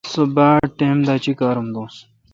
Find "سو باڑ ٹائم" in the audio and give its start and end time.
0.11-0.97